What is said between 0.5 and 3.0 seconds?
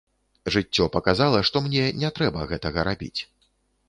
Жыццё паказала, што мне не трэба гэтага